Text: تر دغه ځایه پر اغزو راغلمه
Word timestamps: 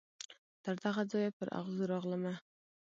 تر 0.63 0.75
دغه 0.85 1.01
ځایه 1.11 1.31
پر 1.37 1.47
اغزو 1.59 1.83
راغلمه 1.93 2.33